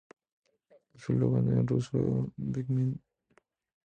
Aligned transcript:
Su 0.95 1.13
eslogan 1.13 1.47
es 1.51 1.59
en 1.59 1.67
ruso: 1.67 2.31
"Всем 2.35 2.51
привет. 2.65 2.95